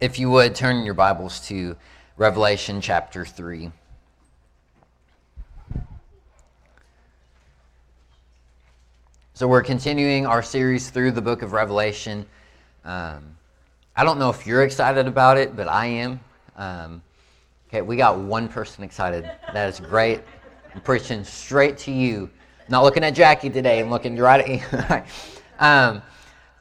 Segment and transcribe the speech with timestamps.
[0.00, 1.76] If you would, turn your Bibles to
[2.16, 3.70] Revelation chapter 3.
[9.34, 12.24] So, we're continuing our series through the book of Revelation.
[12.82, 13.36] Um,
[13.94, 16.20] I don't know if you're excited about it, but I am.
[16.56, 17.02] Um,
[17.68, 19.30] okay, we got one person excited.
[19.52, 20.22] That is great.
[20.74, 22.30] I'm preaching straight to you.
[22.70, 25.04] not looking at Jackie today, I'm looking right at you.
[25.58, 26.00] um,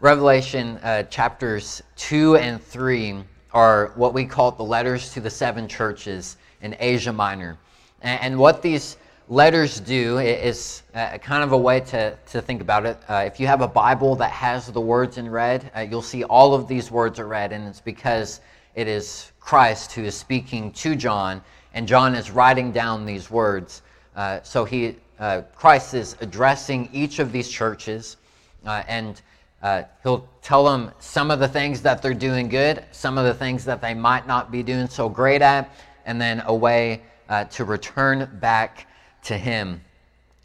[0.02, 3.22] Revelation uh, chapters 2 and 3
[3.52, 7.58] are what we call the letters to the seven churches in Asia Minor.
[8.02, 8.96] And, and what these
[9.28, 12.98] letters do is uh, kind of a way to, to think about it.
[13.10, 16.24] Uh, if you have a Bible that has the words in red, uh, you'll see
[16.24, 18.40] all of these words are red, and it's because
[18.76, 21.42] it is Christ who is speaking to John,
[21.74, 23.82] and John is writing down these words.
[24.16, 28.16] Uh, so he, uh, Christ is addressing each of these churches,
[29.62, 33.34] uh, he'll tell them some of the things that they're doing good, some of the
[33.34, 35.74] things that they might not be doing so great at,
[36.06, 37.02] and then a way
[37.52, 38.88] to return back
[39.24, 39.80] to him.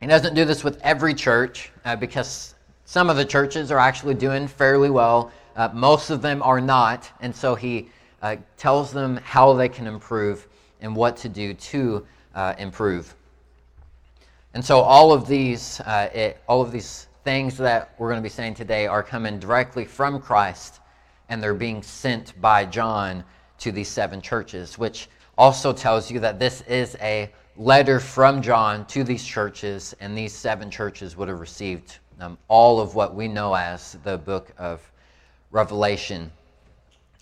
[0.01, 4.15] He doesn't do this with every church uh, because some of the churches are actually
[4.15, 5.33] doing fairly well.
[5.57, 7.11] Uh, most of them are not.
[7.21, 7.89] And so he
[8.21, 10.47] uh, tells them how they can improve
[10.83, 13.15] and what to do to uh, improve.
[14.53, 18.23] And so all of these, uh, it, all of these things that we're going to
[18.23, 20.81] be saying today are coming directly from Christ,
[21.31, 23.25] and they're being sent by John
[23.59, 25.09] to these seven churches, which
[25.39, 30.35] also tells you that this is a letter from John to these churches, and these
[30.35, 34.83] seven churches would have received um, all of what we know as the book of
[35.51, 36.31] Revelation.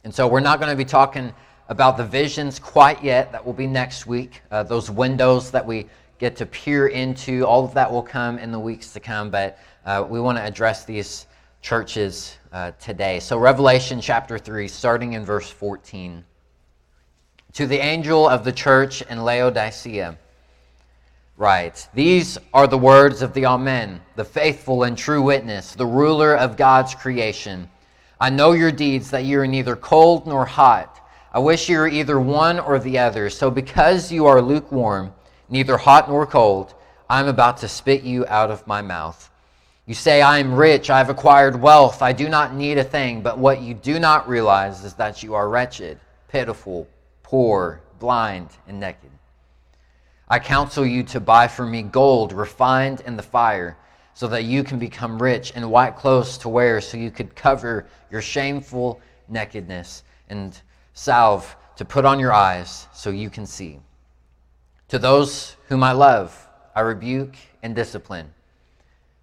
[0.03, 1.33] And so we're not going to be talking
[1.69, 3.31] about the visions quite yet.
[3.31, 4.43] That will be next week.
[4.51, 5.87] Uh, those windows that we
[6.19, 9.31] get to peer into, all of that will come in the weeks to come.
[9.31, 11.27] But uh, we want to address these
[11.61, 13.21] churches uh, today.
[13.21, 16.25] So, Revelation chapter 3, starting in verse 14.
[17.55, 20.17] To the angel of the church in Laodicea,
[21.37, 26.37] writes These are the words of the Amen, the faithful and true witness, the ruler
[26.37, 27.69] of God's creation.
[28.21, 31.01] I know your deeds, that you are neither cold nor hot.
[31.33, 33.29] I wish you were either one or the other.
[33.31, 35.13] So because you are lukewarm,
[35.49, 36.75] neither hot nor cold,
[37.11, 39.29] I am about to spit you out of my mouth.
[39.85, 43.21] You say, I am rich, I have acquired wealth, I do not need a thing,
[43.21, 45.99] but what you do not realize is that you are wretched,
[46.29, 46.87] pitiful,
[47.25, 49.11] poor, blind, and naked.
[50.29, 53.77] I counsel you to buy for me gold refined in the fire,
[54.15, 57.87] so that you can become rich, and white clothes to wear, so you could cover
[58.11, 60.61] your shameful nakedness, and
[60.95, 63.81] salve to put on your eyes, so you can see.
[64.89, 68.33] To those whom I love, I rebuke and discipline.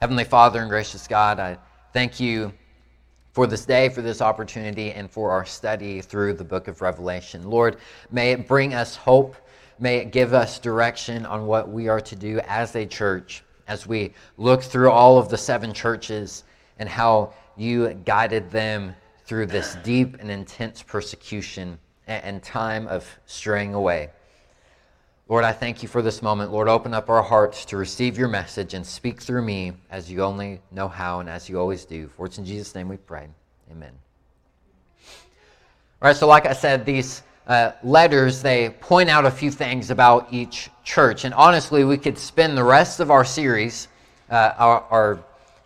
[0.00, 1.56] Heavenly Father and gracious God, I
[1.92, 2.52] thank you
[3.32, 7.48] for this day, for this opportunity, and for our study through the book of Revelation.
[7.48, 7.76] Lord,
[8.10, 9.36] may it bring us hope.
[9.78, 13.86] May it give us direction on what we are to do as a church as
[13.86, 16.44] we look through all of the seven churches
[16.78, 18.94] and how you guided them
[19.24, 21.78] through this deep and intense persecution
[22.08, 24.10] and time of straying away.
[25.26, 26.52] Lord, I thank you for this moment.
[26.52, 30.22] Lord, open up our hearts to receive your message and speak through me as you
[30.22, 32.08] only know how and as you always do.
[32.08, 33.28] For it's in Jesus' name we pray.
[33.70, 33.92] Amen.
[36.02, 39.90] All right, so like I said, these uh, letters, they point out a few things
[39.90, 41.24] about each church.
[41.24, 43.88] And honestly, we could spend the rest of our series,
[44.28, 45.24] uh, our, our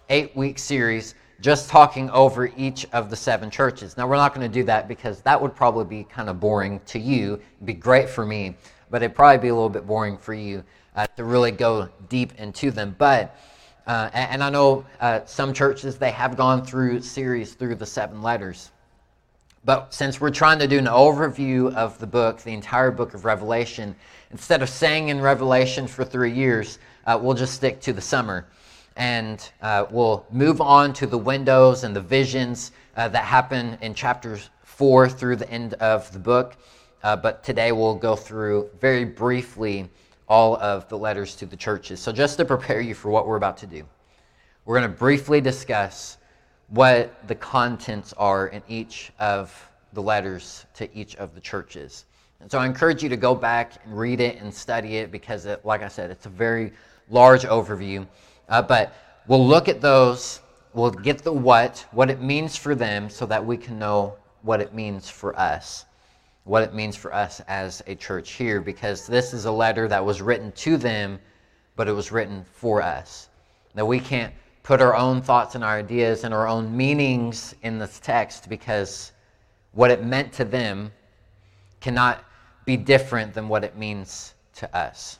[0.08, 3.96] eight week series, just talking over each of the seven churches.
[3.96, 6.80] Now, we're not going to do that because that would probably be kind of boring
[6.86, 7.34] to you.
[7.56, 8.54] It'd be great for me
[8.90, 10.64] but it'd probably be a little bit boring for you
[10.96, 12.94] uh, to really go deep into them.
[12.98, 13.36] But
[13.86, 18.20] uh, and I know uh, some churches they have gone through series through the seven
[18.22, 18.70] letters.
[19.64, 23.24] But since we're trying to do an overview of the book, the entire book of
[23.24, 23.96] Revelation,
[24.30, 28.46] instead of staying in Revelation for three years, uh, we'll just stick to the summer.
[28.96, 33.94] And uh, we'll move on to the windows and the visions uh, that happen in
[33.94, 36.56] chapters four through the end of the book.
[37.02, 39.88] Uh, but today we'll go through very briefly
[40.28, 42.00] all of the letters to the churches.
[42.00, 43.84] So, just to prepare you for what we're about to do,
[44.64, 46.18] we're going to briefly discuss
[46.68, 52.04] what the contents are in each of the letters to each of the churches.
[52.40, 55.46] And so I encourage you to go back and read it and study it because,
[55.46, 56.72] it, like I said, it's a very
[57.10, 58.06] large overview.
[58.48, 58.94] Uh, but
[59.26, 60.40] we'll look at those,
[60.74, 64.60] we'll get the what, what it means for them, so that we can know what
[64.60, 65.84] it means for us,
[66.48, 70.02] what it means for us as a church here, because this is a letter that
[70.02, 71.20] was written to them,
[71.76, 73.28] but it was written for us.
[73.74, 77.78] That we can't put our own thoughts and our ideas and our own meanings in
[77.78, 79.12] this text because
[79.72, 80.90] what it meant to them
[81.82, 82.24] cannot
[82.64, 85.18] be different than what it means to us.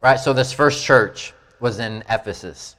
[0.00, 0.20] Right?
[0.20, 2.76] So, this first church was in Ephesus.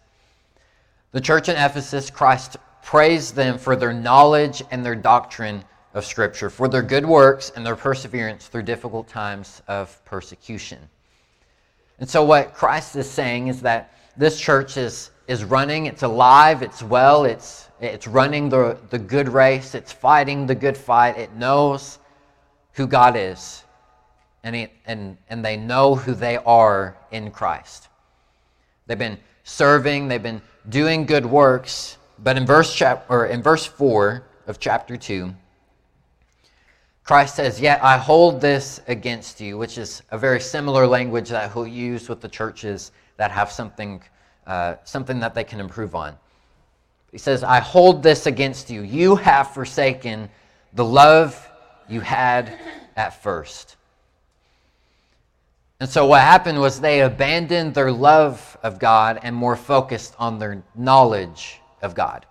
[1.11, 6.49] The church in Ephesus, Christ praised them for their knowledge and their doctrine of Scripture,
[6.49, 10.79] for their good works and their perseverance through difficult times of persecution.
[11.99, 16.61] And so, what Christ is saying is that this church is, is running, it's alive,
[16.61, 21.33] it's well, it's, it's running the, the good race, it's fighting the good fight, it
[21.33, 21.99] knows
[22.73, 23.63] who God is,
[24.43, 27.87] and, it, and, and they know who they are in Christ.
[28.87, 33.65] They've been serving, they've been doing good works, but in verse chap- or in verse
[33.65, 35.33] 4 of chapter 2,
[37.09, 41.51] Christ says, Yet I hold this against you, which is a very similar language that
[41.51, 44.03] he'll use with the churches that have something,
[44.45, 46.15] uh, something that they can improve on.
[47.11, 48.83] He says, I hold this against you.
[48.83, 50.29] You have forsaken
[50.73, 51.49] the love
[51.87, 52.59] you had
[52.95, 53.75] at first.
[55.79, 60.37] And so what happened was they abandoned their love of God and more focused on
[60.37, 62.27] their knowledge of God.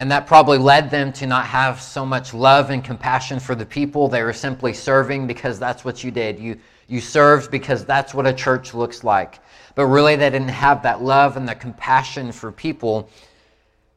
[0.00, 3.66] And that probably led them to not have so much love and compassion for the
[3.66, 4.08] people.
[4.08, 6.38] They were simply serving because that's what you did.
[6.38, 6.58] You,
[6.88, 9.38] you served because that's what a church looks like.
[9.74, 13.08] But really, they didn't have that love and the compassion for people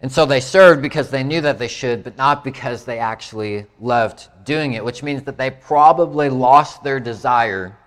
[0.03, 3.65] and so they served because they knew that they should, but not because they actually
[3.79, 7.77] loved doing it, which means that they probably lost their desire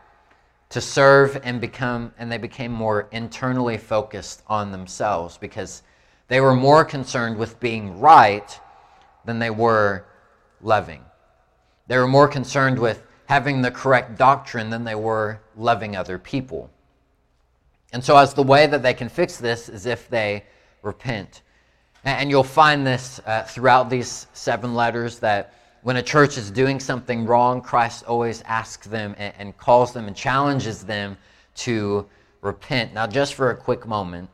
[0.70, 5.82] to serve and become and they became more internally focused on themselves because
[6.28, 8.60] they were more concerned with being right
[9.24, 10.04] than they were
[10.60, 11.04] loving.
[11.86, 16.70] They were more concerned with having the correct doctrine than they were loving other people.
[17.92, 20.44] And so as the way that they can fix this is if they
[20.82, 21.42] repent.
[22.04, 26.80] And you'll find this uh, throughout these seven letters that when a church is doing
[26.80, 31.16] something wrong, Christ always asks them and, and calls them and challenges them
[31.56, 32.06] to
[32.42, 32.92] repent.
[32.92, 34.28] Now, just for a quick moment,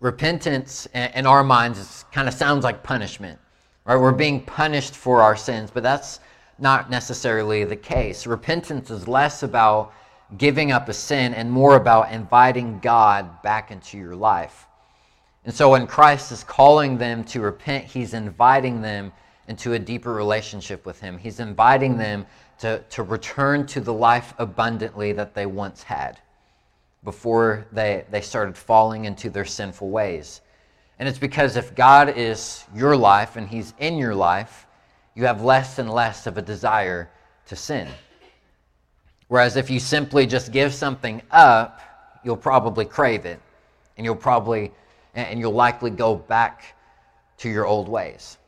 [0.00, 3.38] repentance in our minds kind of sounds like punishment,
[3.84, 3.96] right?
[3.96, 6.20] We're being punished for our sins, but that's
[6.58, 8.26] not necessarily the case.
[8.26, 9.92] Repentance is less about
[10.36, 14.66] giving up a sin and more about inviting God back into your life.
[15.44, 19.12] And so when Christ is calling them to repent, he's inviting them
[19.48, 21.16] into a deeper relationship with him.
[21.16, 22.26] He's inviting them
[22.58, 26.20] to, to return to the life abundantly that they once had
[27.04, 30.40] before they, they started falling into their sinful ways.
[30.98, 34.66] And it's because if God is your life and he's in your life,
[35.14, 37.10] you have less and less of a desire
[37.46, 37.88] to sin.
[39.28, 41.80] Whereas if you simply just give something up,
[42.24, 43.40] you'll probably crave it
[43.96, 44.72] and you'll probably
[45.14, 46.76] and you'll likely go back
[47.38, 48.38] to your old ways.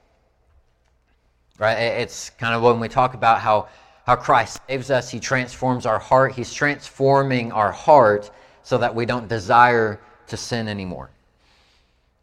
[1.59, 1.75] Right?
[1.75, 3.69] It's kind of when we talk about how,
[4.07, 6.33] how Christ saves us, He transforms our heart.
[6.33, 8.31] He's transforming our heart
[8.71, 9.99] so that we don't desire
[10.29, 11.11] to sin anymore.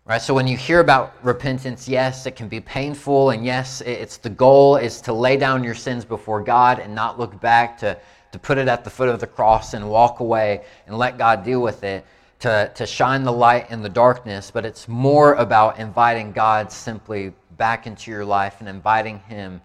[0.06, 0.22] Right?
[0.22, 4.30] So when you hear about repentance, yes, it can be painful, and yes, it's the
[4.30, 8.00] goal is to lay down your sins before God and not look back, to,
[8.32, 11.44] to put it at the foot of the cross and walk away and let God
[11.44, 12.06] deal with it
[12.40, 17.34] to, to shine the light in the darkness, but it's more about inviting God simply
[17.58, 19.60] back into your life and inviting Him,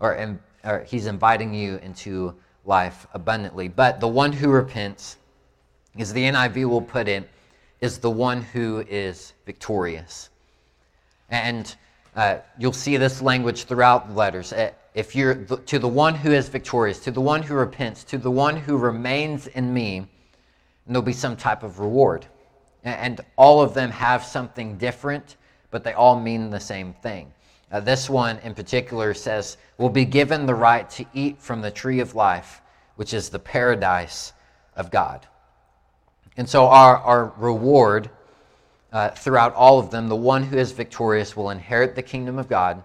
[0.00, 2.34] or, or He's inviting you into
[2.66, 3.68] life abundantly.
[3.68, 5.16] But the one who repents,
[5.98, 7.28] as the NIV will put it,
[7.80, 10.30] is the one who is victorious.
[11.30, 11.74] And
[12.16, 14.52] uh, you'll see this language throughout the letters.
[14.52, 18.18] Uh, if you're to the one who is victorious, to the one who repents, to
[18.18, 20.08] the one who remains in me, and
[20.86, 22.26] there'll be some type of reward.
[22.82, 25.36] And all of them have something different,
[25.70, 27.32] but they all mean the same thing.
[27.70, 31.70] Uh, this one in particular says, will be given the right to eat from the
[31.70, 32.60] tree of life,
[32.96, 34.32] which is the paradise
[34.74, 35.26] of God.
[36.36, 38.10] And so, our, our reward
[38.92, 42.48] uh, throughout all of them, the one who is victorious will inherit the kingdom of
[42.48, 42.82] God,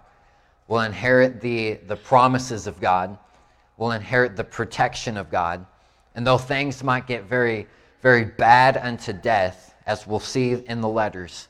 [0.68, 3.18] will inherit the, the promises of God,
[3.78, 5.66] will inherit the protection of God.
[6.16, 7.68] And though things might get very
[8.06, 11.48] very bad unto death, as we'll see in the letters,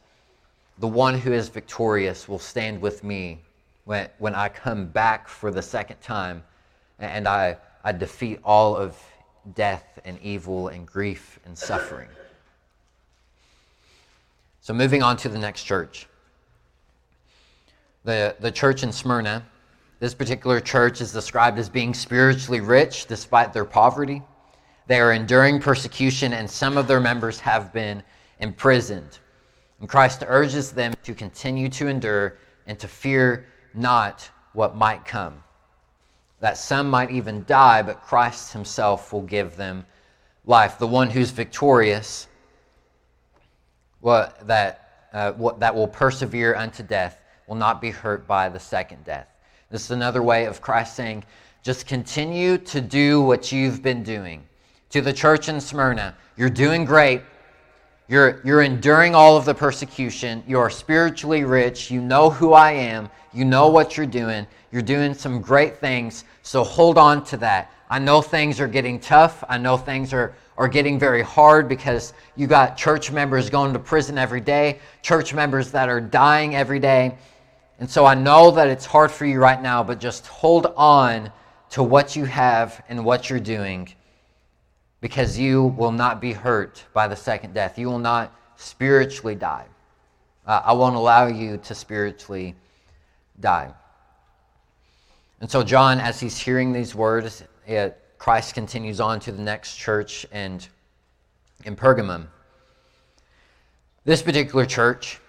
[0.78, 3.42] the one who is victorious will stand with me
[3.84, 6.46] when, when I come back for the second time
[6.98, 8.98] and I, I defeat all of
[9.54, 12.10] death and evil and grief and suffering.
[14.62, 16.08] So, moving on to the next church.
[18.04, 19.46] The, the church in Smyrna,
[20.00, 24.22] this particular church is described as being spiritually rich despite their poverty.
[24.88, 28.04] They are enduring persecution, and some of their members have been
[28.40, 29.20] imprisoned.
[29.80, 32.38] And Christ urges them to continue to endure
[32.68, 35.44] and to fear not what might come.
[36.40, 39.86] That some might even die, but Christ himself will give them
[40.46, 40.78] life.
[40.78, 42.28] The one who's victorious,
[44.02, 48.60] well, that, uh, what, that will persevere unto death, will not be hurt by the
[48.60, 49.28] second death.
[49.70, 51.24] This is another way of Christ saying,
[51.64, 54.44] just continue to do what you've been doing.
[54.92, 57.22] To the church in Smyrna, you're doing great.
[58.08, 60.44] You're, you're enduring all of the persecution.
[60.48, 61.90] You're spiritually rich.
[61.90, 63.10] You know who I am.
[63.34, 64.46] You know what you're doing.
[64.76, 66.26] You're doing some great things.
[66.44, 67.72] So hold on to that.
[67.90, 69.42] I know things are getting tough.
[69.48, 73.80] I know things are, are getting very hard because you got church members going to
[73.80, 77.18] prison every day, church members that are dying every day.
[77.80, 81.32] And so I know that it's hard for you right now, but just hold on
[81.70, 83.88] to what you have and what you're doing
[85.00, 87.80] because you will not be hurt by the second death.
[87.80, 89.68] You will not spiritually die.
[90.46, 92.56] Uh, I won't allow you to spiritually
[93.40, 93.74] die.
[95.46, 99.76] And so, John, as he's hearing these words, it, Christ continues on to the next
[99.76, 100.68] church and
[101.66, 102.26] in Pergamum.
[104.06, 105.20] This particular church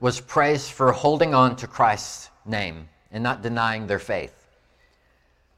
[0.00, 4.46] was praised for holding on to Christ's name and not denying their faith.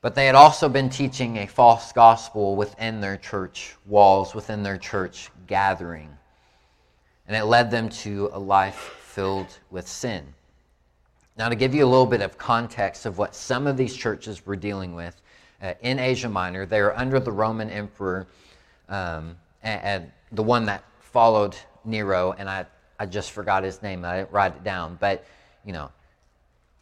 [0.00, 4.78] But they had also been teaching a false gospel within their church walls, within their
[4.78, 6.10] church gathering.
[7.28, 10.34] And it led them to a life filled with sin.
[11.36, 14.44] Now, to give you a little bit of context of what some of these churches
[14.44, 15.20] were dealing with
[15.62, 18.26] uh, in Asia Minor, they were under the Roman emperor,
[18.88, 22.64] um, and, and, the one that followed Nero, and I,
[22.98, 24.02] I just forgot his name.
[24.02, 25.26] I didn't write it down, but
[25.64, 25.90] you know,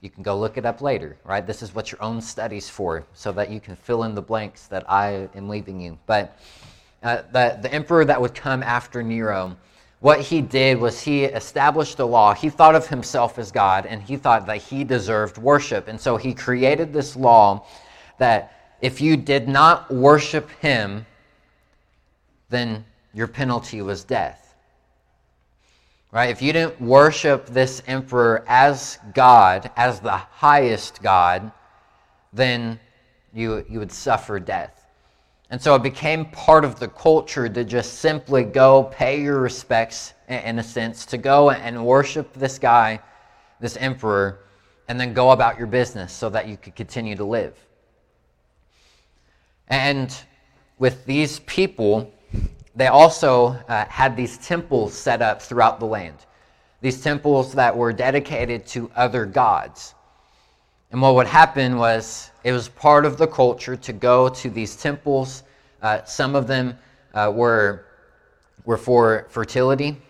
[0.00, 1.44] you can go look it up later, right?
[1.44, 4.66] This is what your own study's for, so that you can fill in the blanks
[4.68, 5.98] that I am leaving you.
[6.06, 6.38] But
[7.02, 9.56] uh, the, the emperor that would come after Nero,
[10.00, 12.34] what he did was he established a law.
[12.34, 15.88] He thought of himself as God, and he thought that he deserved worship.
[15.88, 17.66] And so he created this law
[18.18, 21.06] that if you did not worship him,
[22.48, 24.50] then your penalty was death
[26.12, 26.30] right?
[26.30, 31.52] If you didn't worship this emperor as God, as the highest God,
[32.32, 32.80] then
[33.32, 34.79] you, you would suffer death.
[35.50, 40.14] And so it became part of the culture to just simply go pay your respects,
[40.28, 43.00] in a sense, to go and worship this guy,
[43.58, 44.40] this emperor,
[44.86, 47.54] and then go about your business so that you could continue to live.
[49.66, 50.16] And
[50.78, 52.12] with these people,
[52.76, 56.16] they also uh, had these temples set up throughout the land.
[56.80, 59.94] These temples that were dedicated to other gods.
[60.92, 64.76] And what would happen was it was part of the culture to go to these
[64.76, 65.42] temples.
[65.82, 66.76] Uh, some of them
[67.14, 67.86] uh, were,
[68.64, 70.00] were for fertility,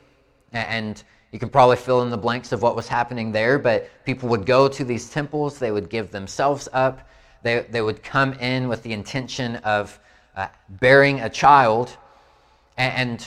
[0.53, 4.29] and you can probably fill in the blanks of what was happening there, but people
[4.29, 7.09] would go to these temples, they would give themselves up,
[7.43, 9.99] they, they would come in with the intention of
[10.37, 11.97] uh, bearing a child
[12.77, 13.27] and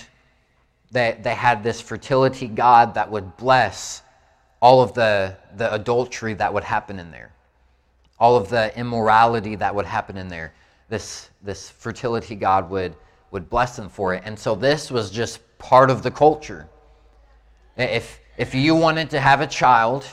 [0.92, 4.04] they, they had this fertility god that would bless
[4.62, 7.32] all of the, the adultery that would happen in there,
[8.24, 10.53] all of the immorality that would happen in there.
[10.88, 12.96] This, this fertility god would,
[13.32, 14.24] would bless them for it.
[14.24, 16.70] And so this was just part of the culture.
[17.75, 20.08] If, if you wanted to have a child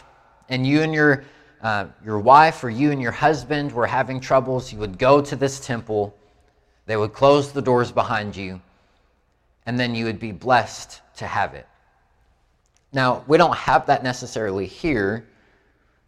[0.49, 1.23] and you and your,
[1.63, 5.37] uh, your wife or you and your husband were having troubles, you would go to
[5.37, 6.13] this temple.
[6.87, 8.61] They would close the doors behind you
[9.67, 11.69] and then you would be blessed to have it.
[12.93, 15.29] Now, we don't have that necessarily here,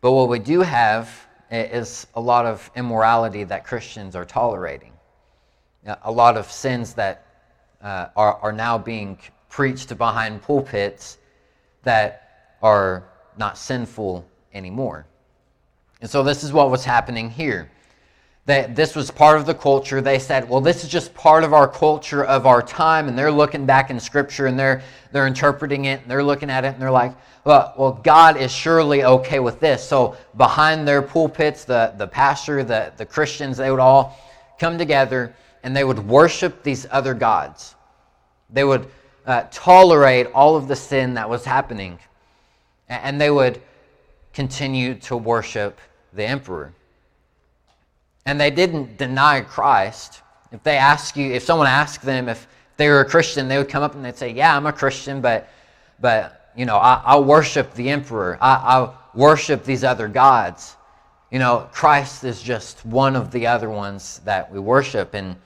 [0.01, 1.09] but what we do have
[1.53, 4.93] is a lot of immorality that Christians are tolerating,
[6.03, 7.27] a lot of sins that
[7.83, 9.19] uh, are, are now being
[9.49, 11.19] preached behind pulpits
[11.83, 13.05] that are
[13.37, 15.07] not sinful anymore.
[16.01, 17.71] And so, this is what was happening here
[18.47, 20.01] that this was part of the culture.
[20.01, 23.07] They said, well, this is just part of our culture of our time.
[23.09, 24.83] And they're looking back in Scripture and they're,
[25.13, 28.51] they're interpreting it and they're looking at it and they're like, well, well, God is
[28.53, 29.87] surely okay with this.
[29.87, 34.19] So behind their pulpits, the, the pastor, the, the Christians, they would all
[34.59, 37.77] come together and they would worship these other gods.
[38.51, 38.89] They would
[39.25, 41.99] uh, tolerate all of the sin that was happening.
[42.89, 43.63] And they would
[44.33, 45.79] continue to worship
[46.13, 46.75] the emperor.
[48.25, 50.23] And they didn't deny Christ.
[50.53, 53.69] If they ask you, if someone asked them if they were a Christian, they would
[53.69, 55.49] come up and they'd say, "Yeah, I'm a Christian, but,
[56.01, 58.39] but you know, I, I worship the emperor.
[58.41, 60.77] I, I worship these other gods."
[61.31, 65.37] You know, Christ is just one of the other ones that we worship, and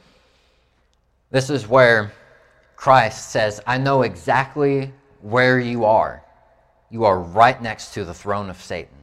[1.30, 2.12] this is where
[2.74, 4.92] Christ says, "I know exactly
[5.22, 6.22] where you are.
[6.90, 8.95] You are right next to the throne of Satan."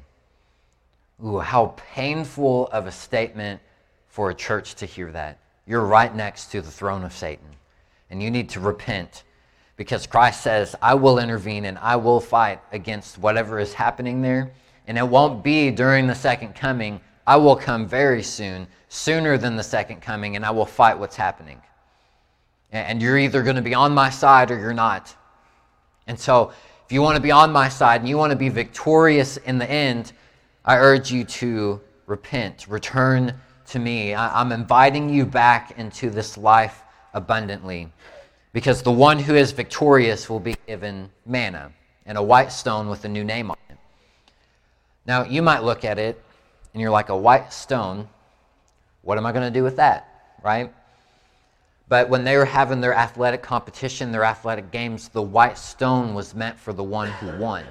[1.23, 3.61] Ooh, how painful of a statement
[4.07, 5.39] for a church to hear that.
[5.65, 7.47] You're right next to the throne of Satan,
[8.09, 9.23] and you need to repent
[9.75, 14.51] because Christ says, I will intervene and I will fight against whatever is happening there.
[14.85, 16.99] And it won't be during the second coming.
[17.25, 21.15] I will come very soon, sooner than the second coming, and I will fight what's
[21.15, 21.61] happening.
[22.71, 25.15] And you're either going to be on my side or you're not.
[26.05, 26.51] And so,
[26.85, 29.57] if you want to be on my side and you want to be victorious in
[29.57, 30.11] the end,
[30.65, 33.33] I urge you to repent, return
[33.67, 34.13] to me.
[34.13, 36.81] I, am inviting you back into this life
[37.13, 37.91] abundantly
[38.53, 41.71] because the one who is victorious will be given manna
[42.05, 43.77] and a white stone with a new name on it.
[45.05, 46.23] Now, you might look at it
[46.73, 48.07] and you're like, a white stone,
[49.01, 50.35] what am I going to do with that?
[50.41, 50.73] Right?
[51.89, 56.33] But when they were having their athletic competition, their athletic games, the white stone was
[56.33, 57.65] meant for the one who won.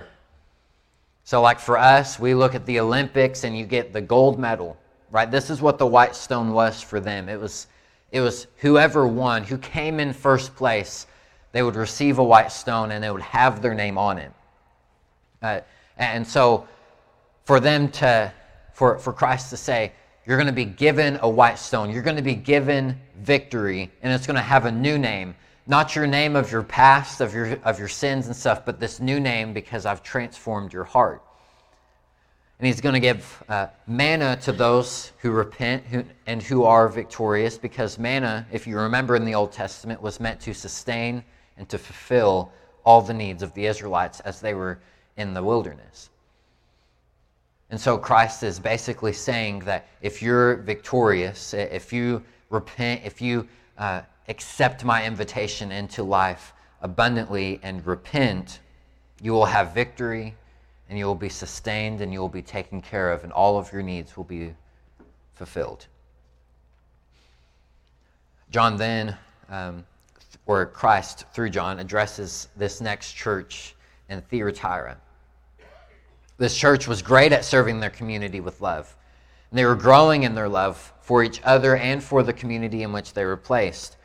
[1.25, 4.77] So, like for us, we look at the Olympics and you get the gold medal,
[5.11, 5.31] right?
[5.31, 7.29] This is what the white stone was for them.
[7.29, 7.69] It was,
[8.11, 11.07] it was whoever won, who came in first place,
[11.53, 14.33] they would receive a white stone and they would have their name on it.
[15.41, 15.61] Uh,
[15.97, 16.67] and so,
[17.45, 18.33] for them to,
[18.73, 19.93] for, for Christ to say,
[20.27, 24.13] you're going to be given a white stone, you're going to be given victory, and
[24.13, 25.35] it's going to have a new name
[25.67, 29.01] not your name of your past, of your, of your sins and stuff, but this
[29.01, 31.23] new name because I've transformed your heart.
[32.59, 36.89] And he's going to give uh, manna to those who repent who, and who are
[36.89, 41.25] victorious because manna, if you remember in the Old Testament, was meant to sustain
[41.57, 42.53] and to fulfill
[42.85, 44.79] all the needs of the Israelites as they were
[45.17, 46.11] in the wilderness.
[47.71, 53.49] And so Christ is basically saying that if you're victorious, if you repent, if you
[53.79, 58.61] uh, accept my invitation into life abundantly and repent,
[59.21, 60.35] you will have victory
[60.89, 63.73] and you will be sustained and you will be taken care of, and all of
[63.73, 64.55] your needs will be
[65.35, 65.87] fulfilled.
[68.51, 69.17] John then,
[69.49, 69.87] um,
[70.45, 73.75] or Christ through John, addresses this next church
[74.11, 74.99] in Thyatira.
[76.37, 78.95] This church was great at serving their community with love.
[79.51, 82.93] And they were growing in their love for each other and for the community in
[82.93, 83.97] which they were placed.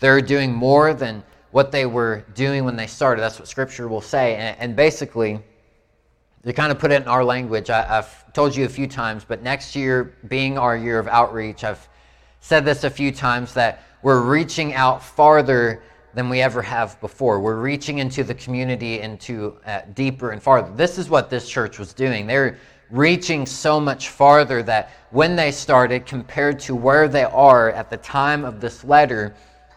[0.00, 3.22] They're doing more than what they were doing when they started.
[3.22, 4.36] That's what Scripture will say.
[4.36, 5.40] And, and basically,
[6.44, 9.24] to kind of put it in our language, I, have told you a few times,
[9.26, 11.88] but next year being our year of outreach, I've
[12.40, 15.82] said this a few times that we're reaching out farther
[16.12, 17.40] than we ever have before.
[17.40, 20.70] We're reaching into the community into uh, deeper and farther.
[20.76, 22.26] This is what this church was doing.
[22.26, 22.58] They're
[22.90, 27.96] reaching so much farther that when they started compared to where they are at the
[27.96, 29.34] time of this letter,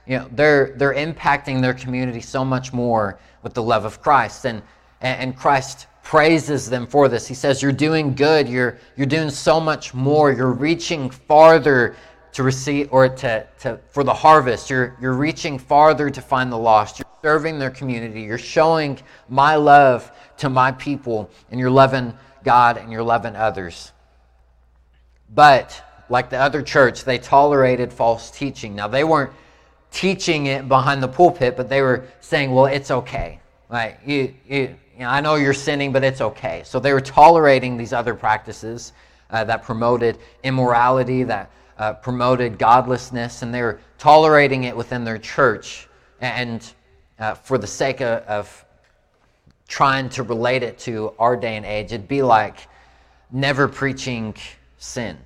[0.08, 4.46] you know, they're, they're impacting their community so much more with the love of Christ.
[4.46, 4.62] And,
[5.02, 7.28] and Christ praises them for this.
[7.28, 8.48] He says, You're doing good.
[8.48, 10.32] You're, you're doing so much more.
[10.32, 11.96] You're reaching farther
[12.32, 14.70] to receive or to, to for the harvest.
[14.70, 17.00] You're, you're reaching farther to find the lost.
[17.00, 18.22] You're serving their community.
[18.22, 23.92] You're showing my love to my people, and you're loving God and you're loving others.
[25.34, 28.76] But like the other church, they tolerated false teaching.
[28.76, 29.32] Now, they weren't
[29.92, 33.40] teaching it behind the pulpit, but they were saying, well, it's okay.
[33.70, 33.98] Right?
[34.06, 36.62] You, you, you know, I know you're sinning, but it's okay.
[36.66, 38.94] So they were tolerating these other practices
[39.30, 45.18] uh, that promoted immorality, that uh, promoted godlessness, and they were tolerating it within their
[45.18, 45.88] church.
[46.22, 46.68] And
[47.20, 48.66] uh, for the sake of, of
[49.68, 52.68] trying to relate it to our day and age, it'd be like
[53.32, 54.34] never preaching
[54.78, 55.18] sin.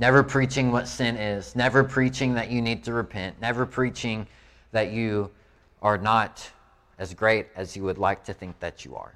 [0.00, 4.26] Never preaching what sin is, never preaching that you need to repent, never preaching
[4.72, 5.30] that you
[5.82, 6.50] are not
[6.98, 9.14] as great as you would like to think that you are.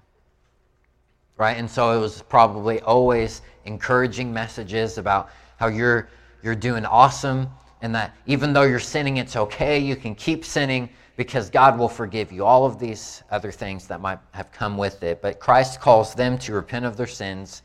[1.39, 1.57] Right?
[1.57, 6.11] And so it was probably always encouraging messages about how you're
[6.43, 7.49] you're doing awesome
[7.81, 11.89] and that even though you're sinning it's okay, you can keep sinning because God will
[11.89, 12.45] forgive you.
[12.45, 16.37] All of these other things that might have come with it, but Christ calls them
[16.41, 17.63] to repent of their sins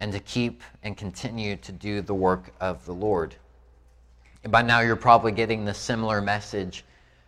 [0.00, 3.34] and to keep and continue to do the work of the Lord.
[4.42, 6.84] And by now, you're probably getting the similar message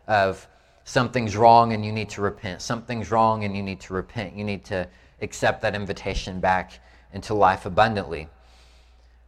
[0.07, 0.47] of
[0.85, 2.63] something's wrong and you need to repent.
[2.63, 4.35] Something's wrong and you need to repent.
[4.35, 4.89] You need to
[5.21, 6.81] accept that invitation back
[7.13, 8.29] into life abundantly.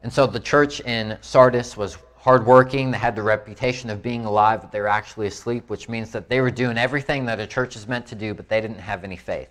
[0.03, 2.91] And so the church in Sardis was hardworking.
[2.91, 6.29] They had the reputation of being alive, but they were actually asleep, which means that
[6.29, 9.05] they were doing everything that a church is meant to do, but they didn't have
[9.05, 9.51] any faith.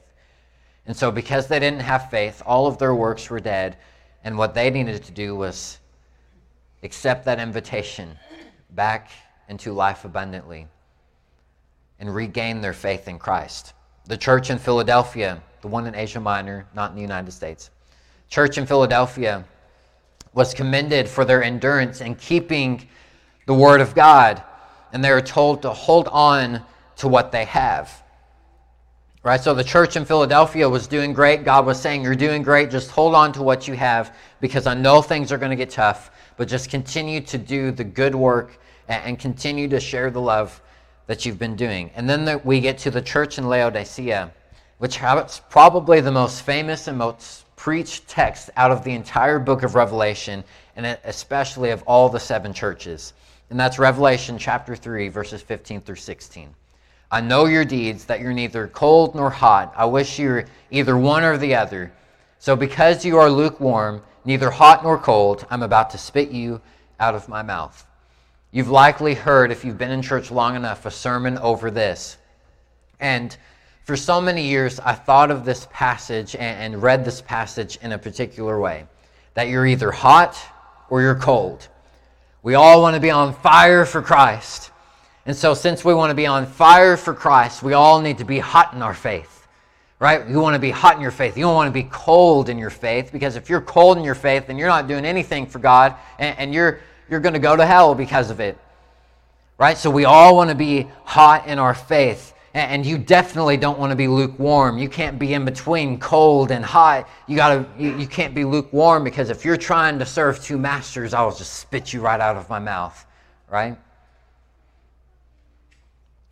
[0.89, 3.77] And so, because they didn't have faith, all of their works were dead,
[4.23, 5.77] and what they needed to do was
[6.81, 8.17] accept that invitation
[8.71, 9.11] back
[9.49, 10.65] into life abundantly
[11.99, 13.73] and regain their faith in Christ.
[14.05, 17.69] The church in Philadelphia, the one in Asia Minor, not in the United States,
[18.27, 19.45] church in Philadelphia
[20.33, 22.89] was commended for their endurance in keeping
[23.45, 24.41] the Word of God,
[24.91, 28.01] and they are told to hold on to what they have.
[29.29, 29.39] Right?
[29.39, 31.43] So the church in Philadelphia was doing great.
[31.45, 32.71] God was saying, You're doing great.
[32.71, 35.69] Just hold on to what you have because I know things are going to get
[35.69, 40.59] tough, but just continue to do the good work and continue to share the love
[41.05, 41.91] that you've been doing.
[41.93, 44.33] And then the, we get to the church in Laodicea,
[44.79, 49.61] which has probably the most famous and most preached text out of the entire book
[49.61, 50.43] of Revelation,
[50.75, 53.13] and especially of all the seven churches.
[53.51, 56.55] And that's Revelation chapter 3, verses 15 through 16.
[57.11, 59.73] I know your deeds, that you're neither cold nor hot.
[59.75, 61.91] I wish you were either one or the other.
[62.37, 66.61] So because you are lukewarm, neither hot nor cold, I'm about to spit you
[66.99, 67.85] out of my mouth.
[68.51, 72.17] You've likely heard, if you've been in church long enough, a sermon over this.
[72.99, 73.35] And
[73.85, 77.97] for so many years, I thought of this passage and, read this passage in a
[77.97, 78.85] particular way
[79.33, 80.37] that you're either hot
[80.89, 81.67] or you're cold.
[82.43, 84.71] We all want to be on fire for Christ.
[85.29, 88.25] And so, since we want to be on fire for Christ, we all need to
[88.25, 89.47] be hot in our faith,
[89.99, 90.27] right?
[90.27, 91.37] You want to be hot in your faith.
[91.37, 94.15] You don't want to be cold in your faith because if you're cold in your
[94.15, 96.79] faith, then you're not doing anything for God and, and you're,
[97.11, 98.57] you're going to go to hell because of it,
[99.59, 99.77] right?
[99.77, 102.33] So, we all want to be hot in our faith.
[102.55, 104.79] And you definitely don't want to be lukewarm.
[104.79, 107.07] You can't be in between cold and hot.
[107.27, 111.13] You gotta you, you can't be lukewarm because if you're trying to serve two masters,
[111.13, 113.05] I'll just spit you right out of my mouth.
[113.47, 113.77] Right?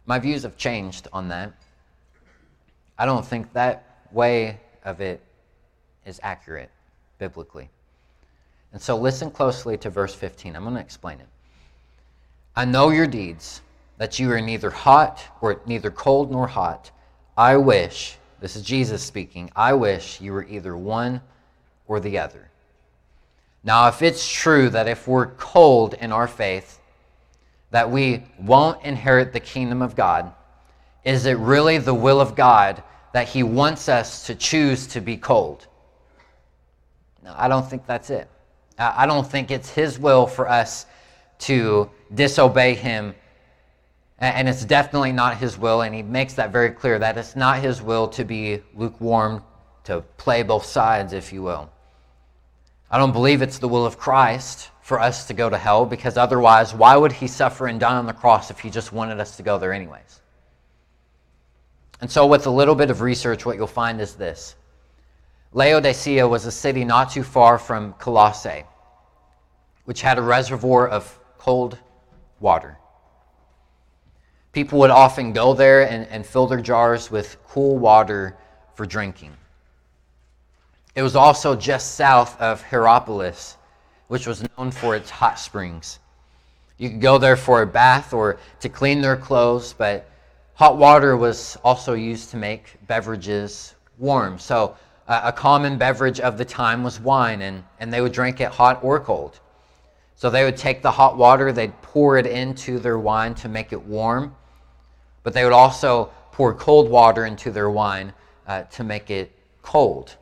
[0.07, 1.53] My views have changed on that.
[2.97, 5.21] I don't think that way of it
[6.05, 6.71] is accurate
[7.19, 7.69] biblically.
[8.71, 10.55] And so listen closely to verse 15.
[10.55, 11.27] I'm going to explain it.
[12.55, 13.61] I know your deeds
[13.97, 16.89] that you are neither hot or neither cold nor hot.
[17.37, 21.21] I wish, this is Jesus speaking, I wish you were either one
[21.87, 22.49] or the other.
[23.63, 26.79] Now, if it's true that if we're cold in our faith,
[27.71, 30.33] that we won't inherit the kingdom of God,
[31.03, 35.17] is it really the will of God that He wants us to choose to be
[35.17, 35.67] cold?
[37.23, 38.29] No, I don't think that's it.
[38.77, 40.85] I don't think it's His will for us
[41.39, 43.15] to disobey Him
[44.19, 47.59] and it's definitely not his will, and he makes that very clear that it's not
[47.59, 49.43] his will to be lukewarm,
[49.83, 51.69] to play both sides, if you will.
[52.89, 56.15] I don't believe it's the will of Christ for us to go to hell because
[56.15, 59.35] otherwise, why would he suffer and die on the cross if he just wanted us
[59.35, 60.21] to go there anyways?
[61.99, 64.55] And so, with a little bit of research, what you'll find is this
[65.51, 68.63] Laodicea was a city not too far from Colossae,
[69.83, 71.77] which had a reservoir of cold
[72.39, 72.77] water.
[74.53, 78.37] People would often go there and, and fill their jars with cool water
[78.73, 79.35] for drinking.
[80.95, 83.56] It was also just south of Hierapolis,
[84.07, 85.99] which was known for its hot springs.
[86.77, 90.09] You could go there for a bath or to clean their clothes, but
[90.53, 94.39] hot water was also used to make beverages warm.
[94.39, 94.75] So,
[95.07, 98.49] uh, a common beverage of the time was wine, and, and they would drink it
[98.49, 99.39] hot or cold.
[100.15, 103.73] So, they would take the hot water, they'd pour it into their wine to make
[103.73, 104.35] it warm,
[105.23, 108.13] but they would also pour cold water into their wine
[108.47, 110.15] uh, to make it cold.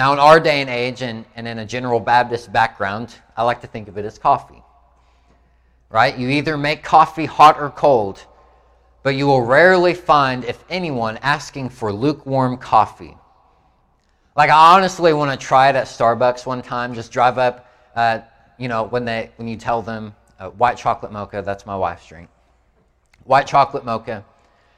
[0.00, 3.60] Now, in our day and age, and, and in a general Baptist background, I like
[3.60, 4.62] to think of it as coffee.
[5.90, 6.16] Right?
[6.16, 8.24] You either make coffee hot or cold,
[9.02, 13.14] but you will rarely find, if anyone, asking for lukewarm coffee.
[14.34, 16.94] Like, I honestly want to try it at Starbucks one time.
[16.94, 18.20] Just drive up, uh,
[18.58, 22.06] you know, when, they, when you tell them uh, white chocolate mocha, that's my wife's
[22.06, 22.30] drink
[23.24, 24.24] white chocolate mocha.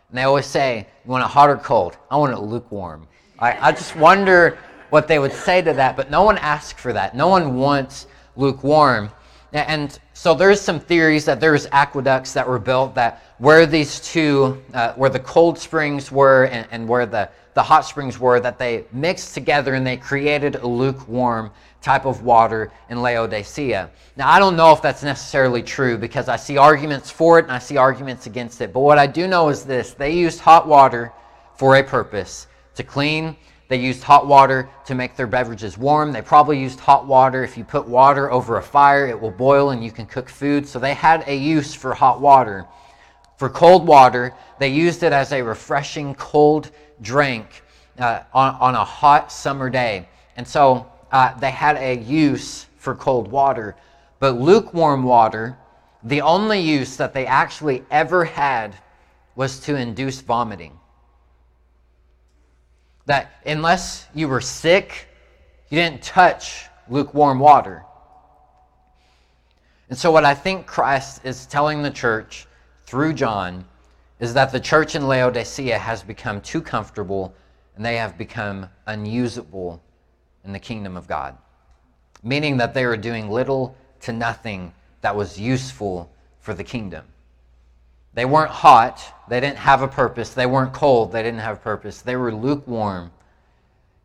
[0.08, 1.96] And they always say, You want it hot or cold?
[2.10, 3.06] I want it lukewarm.
[3.38, 4.58] I, I just wonder
[4.92, 7.16] what they would say to that, but no one asks for that.
[7.16, 9.10] No one wants lukewarm.
[9.54, 14.62] And so there's some theories that there's aqueducts that were built that where these two,
[14.74, 18.58] uh, where the cold springs were and, and where the, the hot springs were, that
[18.58, 21.50] they mixed together and they created a lukewarm
[21.80, 23.90] type of water in Laodicea.
[24.18, 27.52] Now, I don't know if that's necessarily true because I see arguments for it and
[27.52, 28.74] I see arguments against it.
[28.74, 31.14] But what I do know is this they used hot water
[31.56, 36.12] for a purpose to clean they used hot water to make their beverages warm.
[36.12, 37.42] They probably used hot water.
[37.42, 40.66] If you put water over a fire, it will boil and you can cook food.
[40.66, 42.66] So they had a use for hot water.
[43.38, 46.70] For cold water, they used it as a refreshing cold
[47.00, 47.62] drink
[47.98, 50.08] uh, on, on a hot summer day.
[50.36, 53.76] And so uh, they had a use for cold water.
[54.18, 55.58] But lukewarm water,
[56.02, 58.76] the only use that they actually ever had
[59.34, 60.78] was to induce vomiting.
[63.06, 65.08] That unless you were sick,
[65.70, 67.84] you didn't touch lukewarm water.
[69.88, 72.46] And so, what I think Christ is telling the church
[72.86, 73.64] through John
[74.20, 77.34] is that the church in Laodicea has become too comfortable
[77.76, 79.82] and they have become unusable
[80.44, 81.36] in the kingdom of God.
[82.22, 86.10] Meaning that they are doing little to nothing that was useful
[86.40, 87.04] for the kingdom.
[88.14, 90.34] They weren't hot, they didn't have a purpose.
[90.34, 92.02] They weren't cold, they didn't have a purpose.
[92.02, 93.10] They were lukewarm,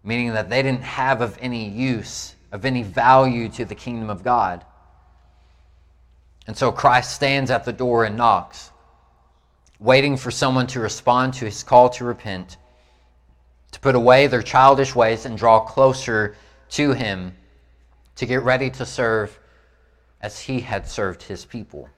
[0.03, 4.23] meaning that they didn't have of any use, of any value to the kingdom of
[4.23, 4.63] God.
[6.47, 8.71] And so Christ stands at the door and knocks,
[9.79, 12.55] waiting for someone to respond to his call to repent,
[13.73, 16.37] to put away their childish ways and draw closer
[16.69, 17.35] to him,
[18.15, 19.37] to get ready to serve
[20.21, 21.89] as he had served his people.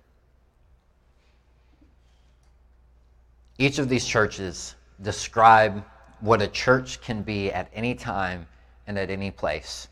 [3.59, 5.83] Each of these churches describe
[6.21, 8.47] what a church can be at any time
[8.87, 9.89] and at any place.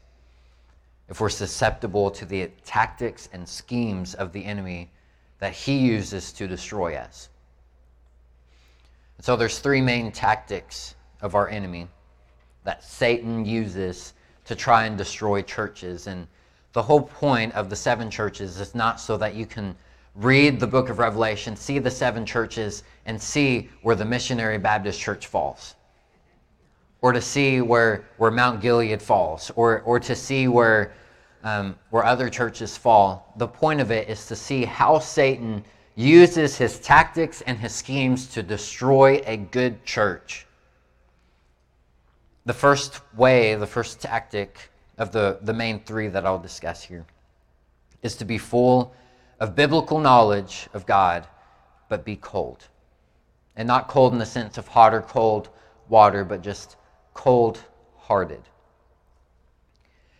[1.10, 4.89] If we're susceptible to the tactics and schemes of the enemy
[5.39, 7.27] that he uses to destroy us.
[9.19, 11.89] So there's three main tactics of our enemy
[12.63, 14.13] that Satan uses
[14.45, 16.08] to try and destroy churches.
[16.08, 16.25] And
[16.71, 19.75] the whole point of the seven churches is not so that you can
[20.17, 24.99] read the book of Revelation, see the seven churches, and see where the missionary Baptist
[24.99, 25.75] church falls.
[27.01, 30.93] Or to see where, where Mount Gilead falls, or, or to see where,
[31.43, 33.32] um, where other churches fall.
[33.38, 35.63] The point of it is to see how Satan
[35.95, 40.47] uses his tactics and his schemes to destroy a good church.
[42.45, 47.06] The first way, the first tactic of the, the main three that I'll discuss here
[48.01, 48.95] is to be full
[49.39, 51.28] of biblical knowledge of God,
[51.89, 52.67] but be cold.
[53.56, 55.50] And not cold in the sense of hot or cold
[55.89, 56.76] water, but just
[57.13, 57.63] cold
[57.97, 58.41] hearted.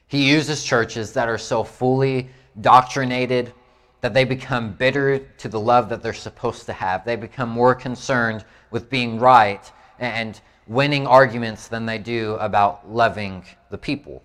[0.08, 2.30] He uses churches that are so fully
[2.62, 3.54] doctrinated
[4.02, 7.04] that they become bitter to the love that they're supposed to have.
[7.04, 13.44] They become more concerned with being right and winning arguments than they do about loving
[13.70, 14.24] the people.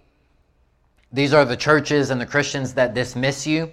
[1.13, 3.73] These are the churches and the Christians that dismiss you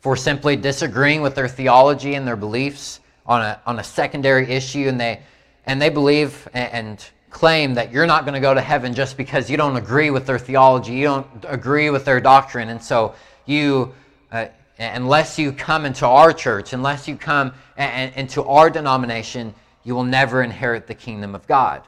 [0.00, 4.88] for simply disagreeing with their theology and their beliefs on a, on a secondary issue,
[4.88, 5.20] and they,
[5.64, 9.50] and they believe and, claim that you're not going to go to heaven just because
[9.50, 13.92] you don't agree with their theology, you don't agree with their doctrine, and so you,
[14.32, 14.46] uh,
[14.78, 19.54] unless you come into our church, unless you come and, into our denomination,
[19.84, 21.82] you will never inherit the kingdom of God.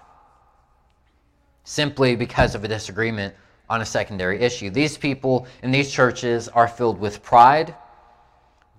[1.64, 3.34] Simply because of a disagreement
[3.70, 4.68] on a secondary issue.
[4.68, 7.74] These people in these churches are filled with pride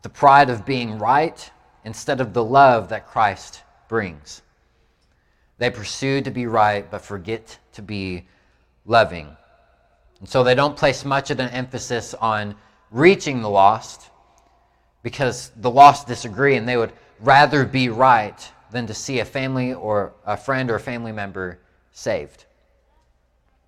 [0.01, 1.51] the pride of being right
[1.83, 4.41] instead of the love that Christ brings.
[5.57, 8.25] They pursue to be right, but forget to be
[8.85, 9.35] loving.
[10.19, 12.55] And so they don't place much of an emphasis on
[12.91, 14.09] reaching the lost
[15.03, 19.73] because the lost disagree and they would rather be right than to see a family
[19.73, 21.59] or a friend or a family member
[21.91, 22.45] saved.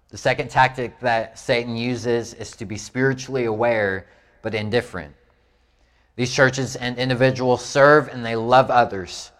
[0.10, 4.08] The second tactic that Satan uses is to be spiritually aware
[4.42, 5.16] but indifferent.
[6.16, 9.32] These churches and individuals serve and they love others.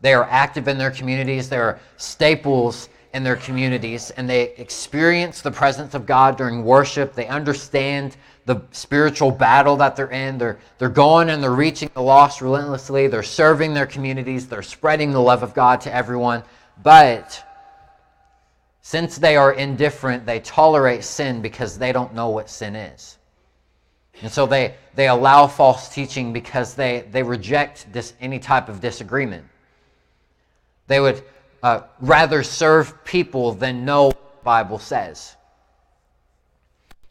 [0.00, 5.42] They are active in their communities, they are staples in their communities, and they experience
[5.42, 7.14] the presence of God during worship.
[7.14, 10.38] They understand the spiritual battle that they're in.
[10.38, 13.08] They're, they're going and they're reaching the lost relentlessly.
[13.08, 14.46] They're serving their communities.
[14.48, 16.42] They're spreading the love of God to everyone.
[16.82, 17.44] But
[18.80, 23.18] since they are indifferent, they tolerate sin because they don't know what sin is.
[24.22, 28.80] And so they, they allow false teaching because they, they reject this, any type of
[28.80, 29.44] disagreement.
[30.86, 31.22] They would
[31.62, 35.36] uh, rather serve people than know what the Bible says.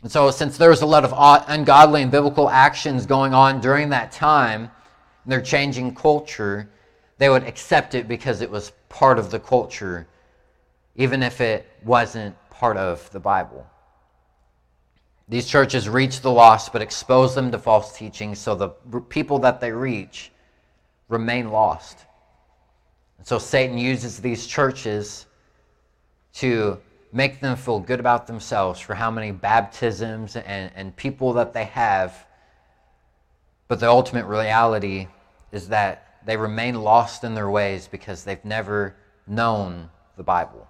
[0.02, 1.14] And so, since there was a lot of
[1.48, 6.70] ungodly and biblical actions going on during that time, and they're changing culture,
[7.18, 10.08] they would accept it because it was part of the culture,
[10.96, 13.68] even if it wasn't part of the Bible.
[15.30, 18.70] These churches reach the lost but expose them to false teaching so the
[19.10, 20.32] people that they reach
[21.08, 22.06] remain lost.
[23.20, 25.28] And so Satan uses these churches
[26.36, 26.80] to
[27.12, 31.66] make them feel good about themselves for how many baptisms and, and people that they
[31.66, 32.26] have.
[33.68, 35.08] But the ultimate reality
[35.52, 38.96] is that they remain lost in their ways because they've never
[39.28, 40.68] known the Bible.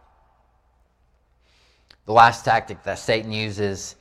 [2.05, 3.95] The last tactic that Satan uses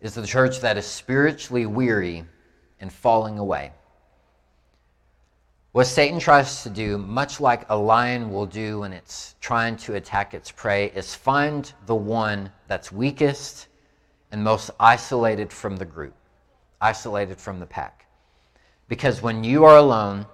[0.00, 2.24] is the church that is spiritually weary
[2.80, 3.72] and falling away.
[5.72, 9.94] What Satan tries to do, much like a lion will do when it's trying to
[9.94, 13.68] attack its prey, is find the one that's weakest
[14.32, 16.14] and most isolated from the group,
[16.80, 18.06] isolated from the pack.
[18.88, 20.26] Because when you are alone,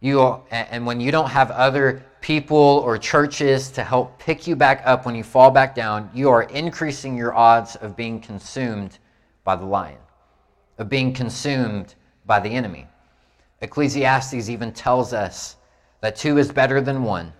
[0.00, 4.82] you and when you don't have other people or churches to help pick you back
[4.84, 8.98] up when you fall back down, you are increasing your odds of being consumed
[9.44, 9.98] by the lion,
[10.78, 11.94] of being consumed
[12.26, 12.86] by the enemy.
[13.60, 15.56] Ecclesiastes even tells us
[16.00, 17.32] that two is better than one,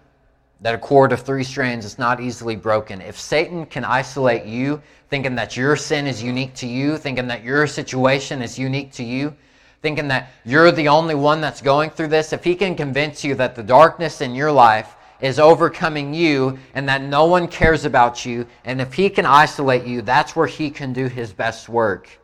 [0.61, 3.01] that a cord of three strands is not easily broken.
[3.01, 7.43] If Satan can isolate you, thinking that your sin is unique to you, thinking that
[7.43, 9.35] your situation is unique to you,
[9.83, 13.35] thinking that you're the only one that's going through this, if he can convince you
[13.37, 18.25] that the darkness in your life is overcoming you and that no one cares about
[18.25, 22.21] you, and if he can isolate you, that's where he can do his best work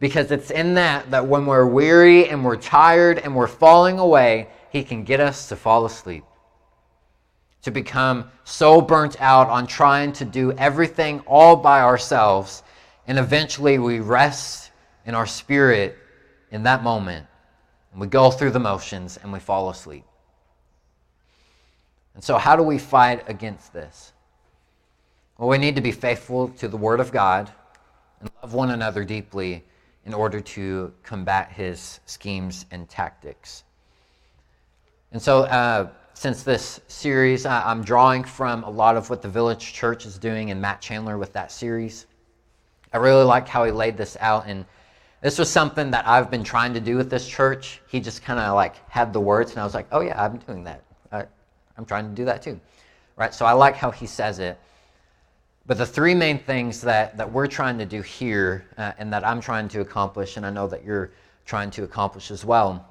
[0.00, 4.48] because it's in that that when we're weary and we're tired and we're falling away,
[4.70, 6.24] He can get us to fall asleep.
[7.62, 12.62] To become so burnt out on trying to do everything all by ourselves,
[13.06, 14.70] and eventually we rest
[15.04, 15.98] in our spirit
[16.50, 17.26] in that moment,
[17.92, 20.04] and we go through the motions and we fall asleep.
[22.14, 24.12] And so, how do we fight against this?
[25.38, 27.50] Well, we need to be faithful to the Word of God
[28.20, 29.64] and love one another deeply
[30.04, 33.64] in order to combat his schemes and tactics.
[35.12, 39.72] And so, uh, since this series, I'm drawing from a lot of what the Village
[39.72, 42.06] Church is doing and Matt Chandler with that series.
[42.92, 44.66] I really like how he laid this out, and
[45.20, 47.80] this was something that I've been trying to do with this church.
[47.88, 50.38] He just kind of like had the words, and I was like, oh yeah, I'm
[50.38, 50.82] doing that.
[51.12, 51.24] I,
[51.76, 52.58] I'm trying to do that too.
[53.16, 53.34] Right?
[53.34, 54.58] So I like how he says it.
[55.66, 59.26] But the three main things that, that we're trying to do here uh, and that
[59.26, 61.12] I'm trying to accomplish, and I know that you're
[61.44, 62.88] trying to accomplish as well,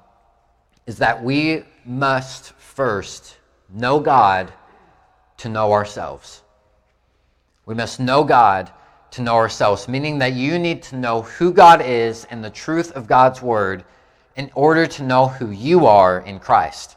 [0.86, 3.38] is that we must first
[3.68, 4.52] know God
[5.38, 6.42] to know ourselves.
[7.66, 8.70] We must know God
[9.12, 12.92] to know ourselves, meaning that you need to know who God is and the truth
[12.92, 13.84] of God's word
[14.36, 16.96] in order to know who you are in Christ.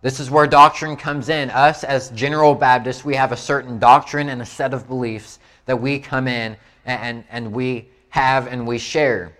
[0.00, 1.50] This is where doctrine comes in.
[1.50, 5.80] Us, as General Baptists, we have a certain doctrine and a set of beliefs that
[5.80, 9.36] we come in and, and we have and we share.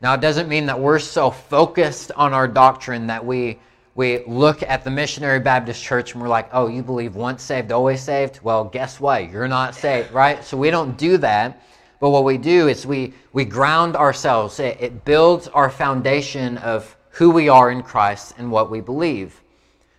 [0.00, 3.58] Now, it doesn't mean that we're so focused on our doctrine that we,
[3.96, 7.72] we look at the Missionary Baptist Church and we're like, oh, you believe once saved,
[7.72, 8.40] always saved?
[8.42, 9.30] Well, guess what?
[9.30, 10.44] You're not saved, right?
[10.44, 11.62] So we don't do that.
[11.98, 16.94] But what we do is we, we ground ourselves, it, it builds our foundation of
[17.08, 19.40] who we are in Christ and what we believe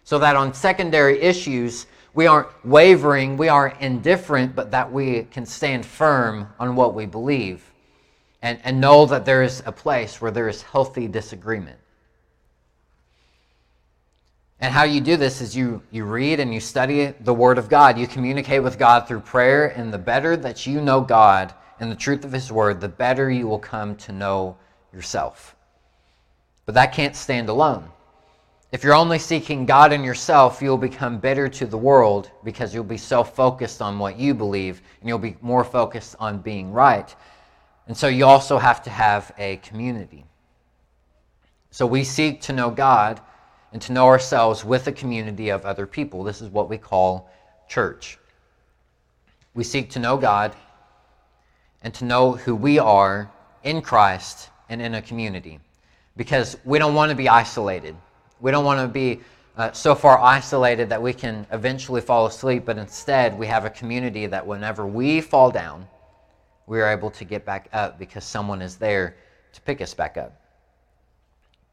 [0.08, 5.46] so that on secondary issues, we aren't wavering, we aren't indifferent, but that we can
[5.46, 7.74] stand firm on what we believe
[8.42, 11.78] and, and know that there is a place where there is healthy disagreement.
[14.60, 17.70] And how you do this is you, you read and you study the Word of
[17.70, 17.98] God.
[17.98, 21.96] You communicate with God through prayer, and the better that you know God and the
[21.96, 24.58] truth of His Word, the better you will come to know
[24.92, 25.56] yourself.
[26.66, 27.90] But that can't stand alone.
[28.72, 32.84] If you're only seeking God in yourself, you'll become bitter to the world because you'll
[32.84, 37.16] be so focused on what you believe and you'll be more focused on being right.
[37.88, 40.26] And so you also have to have a community.
[41.72, 43.22] So we seek to know God
[43.78, 46.24] and to know ourselves with a community of other people.
[46.24, 47.30] This is what we call
[47.70, 48.18] church.
[49.54, 50.56] We seek to know God
[51.84, 53.30] and to know who we are
[53.64, 55.60] in Christ and in a community
[56.16, 57.96] because we don't want to be isolated.
[58.40, 59.22] We don't want to be
[59.58, 63.70] uh, so far isolated that we can eventually fall asleep, but instead we have a
[63.70, 65.88] community that whenever we fall down,
[66.66, 69.18] we are able to get back up because someone is there
[69.54, 70.47] to pick us back up.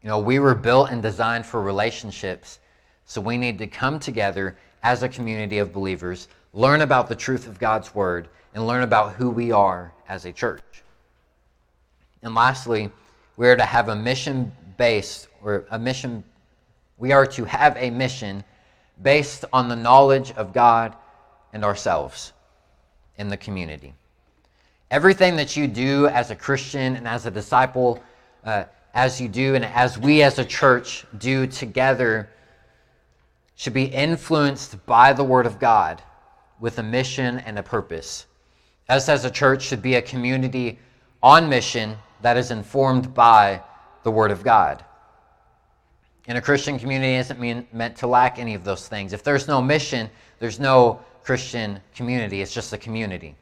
[0.05, 2.59] You know, we were built and designed for relationships,
[3.07, 7.47] so we need to come together as a community of believers, learn about the truth
[7.47, 10.85] of God's Word, and learn about who we are as a church.
[12.23, 12.91] And lastly,
[13.39, 16.23] we are to have a mission based or a mission
[16.99, 18.45] we are to have a mission
[19.03, 20.95] based on the knowledge of God
[21.53, 22.33] and ourselves
[23.17, 23.95] in the community.
[24.91, 28.03] Everything that you do as a Christian and as a disciple,
[28.45, 28.65] uh,
[28.95, 32.31] as you do and as we as a church do together,
[33.57, 36.03] should be influenced by the Word of God.
[36.61, 38.27] with a mission and a purpose.
[38.89, 40.79] Us as a church should be a community
[41.23, 43.61] on mission that is informed by
[44.03, 44.85] the Word of God.
[46.27, 49.13] And a Christian community isn't mean, meant to lack any of those things.
[49.13, 52.41] If there's no mission, there's no Christian community.
[52.41, 53.35] It's just a community.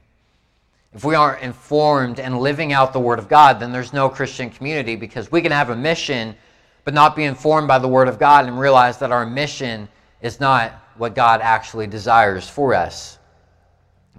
[0.95, 4.51] If we aren't informed and living out the Word of God, then there's no Christian
[4.51, 6.35] community because we can have a mission
[6.85, 9.89] but not be informed by the Word of God and realize that our mission
[10.21, 13.19] is not what God actually desires for us.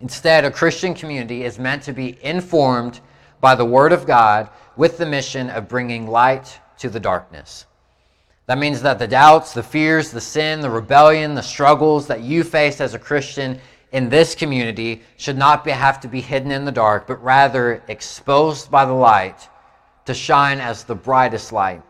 [0.02, 3.02] Instead, a Christian community is meant to be informed
[3.40, 7.68] by the Word of God with the mission of bringing light to the darkness.
[8.48, 12.44] That means that the doubts, the fears, the sin, the rebellion, the struggles that you
[12.44, 13.60] face as a Christian
[13.94, 17.82] in this community should not be, have to be hidden in the dark, but rather
[17.88, 19.48] exposed by the light
[20.06, 21.82] to shine as the brightest light.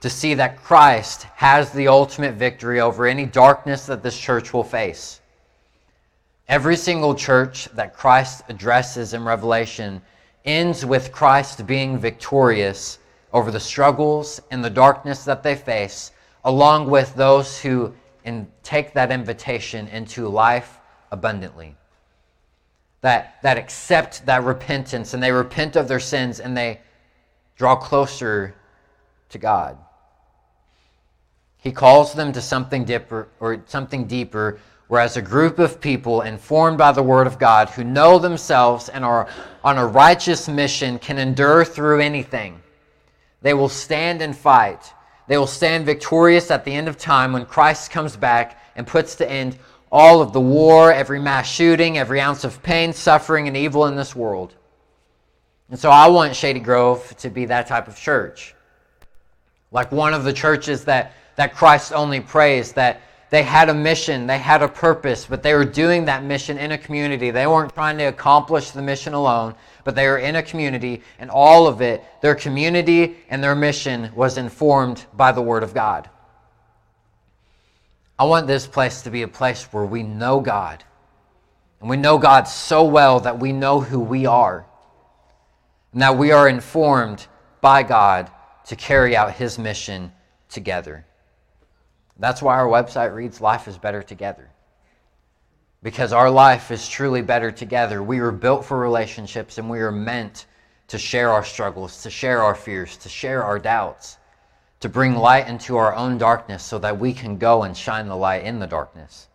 [0.00, 4.62] To see that Christ has the ultimate victory over any darkness that this church will
[4.62, 5.20] face.
[6.48, 10.02] Every single church that Christ addresses in Revelation
[10.44, 12.98] ends with Christ being victorious
[13.32, 16.12] over the struggles and the darkness that they face,
[16.44, 17.94] along with those who
[18.24, 20.78] in, take that invitation into life
[21.10, 21.76] abundantly.
[23.00, 26.80] That, that accept that repentance and they repent of their sins and they
[27.56, 28.54] draw closer
[29.28, 29.78] to God.
[31.58, 36.78] He calls them to something deeper or something deeper Whereas a group of people informed
[36.78, 39.28] by the Word of God who know themselves and are
[39.64, 42.60] on a righteous mission can endure through anything.
[43.42, 44.92] They will stand and fight.
[45.26, 49.16] They will stand victorious at the end of time when Christ comes back and puts
[49.16, 49.58] to end
[49.90, 53.96] all of the war, every mass shooting, every ounce of pain, suffering, and evil in
[53.96, 54.54] this world.
[55.70, 58.54] And so I want Shady Grove to be that type of church.
[59.72, 64.26] Like one of the churches that, that Christ only praised, that they had a mission,
[64.26, 67.32] they had a purpose, but they were doing that mission in a community.
[67.32, 71.28] They weren't trying to accomplish the mission alone, but they were in a community, and
[71.30, 76.08] all of it, their community and their mission, was informed by the Word of God.
[78.18, 80.82] I want this place to be a place where we know God,
[81.80, 84.66] and we know God so well that we know who we are,
[85.92, 87.26] and that we are informed
[87.60, 88.30] by God
[88.66, 90.12] to carry out His mission
[90.48, 91.04] together.
[92.18, 94.50] That's why our website reads Life is Better Together.
[95.82, 98.02] Because our life is truly better together.
[98.02, 100.46] We were built for relationships and we are meant
[100.88, 104.18] to share our struggles, to share our fears, to share our doubts,
[104.86, 108.16] to bring light into our own darkness so that we can go and shine the
[108.16, 109.26] light in the darkness.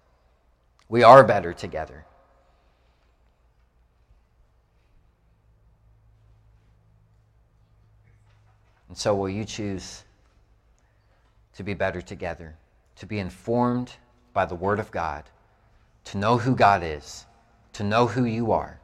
[0.88, 2.06] We are better together.
[8.88, 10.04] And so, will you choose
[11.56, 12.56] to be better together?
[13.02, 13.96] to be informed
[14.32, 15.24] by the Word of God,
[16.06, 17.26] to know who God is,
[17.74, 18.81] to know who you are?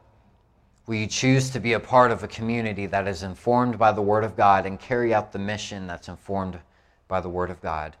[0.88, 4.00] Will you choose to be a part of a community that is informed by the
[4.00, 6.58] Word of God and carry out the mission that's informed
[7.08, 7.94] by the Word of God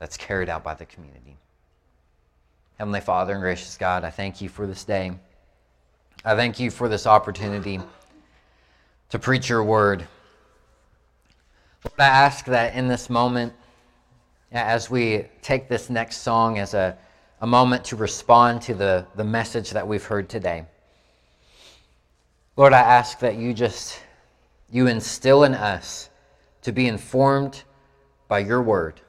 [0.00, 1.36] that's carried out by the community?
[2.78, 5.12] Heavenly Father and gracious God, I thank you for this day.
[6.24, 7.78] I thank you for this opportunity
[9.10, 10.08] to preach your word.
[11.84, 13.52] Lord, I ask that in this moment,
[14.50, 16.98] as we take this next song as a,
[17.40, 20.64] a moment to respond to the, the message that we've heard today.
[22.56, 23.98] Lord, I ask that you just
[24.70, 26.10] you instill in us
[26.62, 27.62] to be informed
[28.28, 29.00] by your word,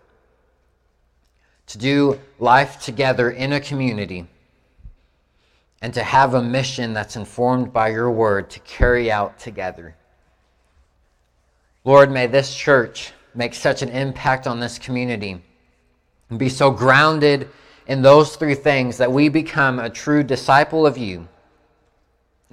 [1.68, 4.28] to do life together in a community,
[5.82, 9.96] and to have a mission that's informed by your word to carry out together.
[11.84, 15.41] Lord, may this church make such an impact on this community
[16.30, 17.50] and be so grounded
[17.88, 21.28] in those three things that we become a true disciple of you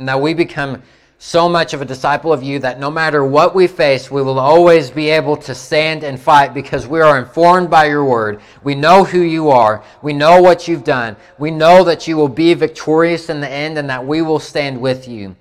[0.00, 0.82] and that we become
[1.18, 4.38] so much of a disciple of you that no matter what we face, we will
[4.38, 8.40] always be able to stand and fight because we are informed by your word.
[8.64, 9.84] We know who you are.
[10.00, 11.16] We know what you've done.
[11.38, 14.80] We know that you will be victorious in the end and that we will stand
[14.80, 15.36] with you.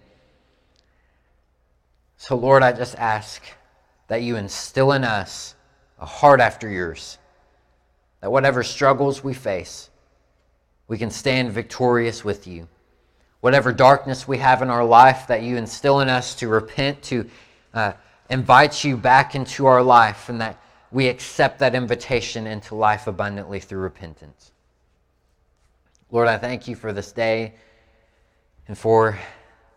[2.18, 3.42] So, Lord, I just ask
[4.10, 5.56] that you instill in us
[5.98, 7.18] a heart after yours.
[8.20, 9.90] That whatever struggles we face,
[10.90, 12.68] we can stand victorious with you.
[13.42, 17.30] Whatever darkness we have in our life, that you instill in us to repent, to
[17.74, 17.94] uh,
[18.30, 20.62] invite you back into our life, and that
[20.92, 24.52] we accept that invitation into life abundantly through repentance.
[26.12, 27.54] Lord, I thank you for this day
[28.68, 29.18] and for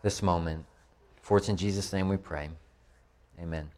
[0.03, 0.65] this moment.
[1.21, 2.51] For it's in Jesus' name we pray.
[3.41, 3.71] Amen.